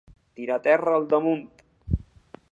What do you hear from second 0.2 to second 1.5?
Tirar terra al damunt.